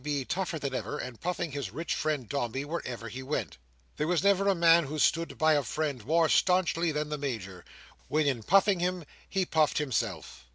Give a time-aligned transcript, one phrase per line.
[0.03, 0.25] B.
[0.25, 3.59] tougher than ever, and puffing his rich friend Dombey wherever he went.
[3.97, 7.63] There never was a man who stood by a friend more staunchly than the Major,
[8.07, 10.47] when in puffing him, he puffed himself.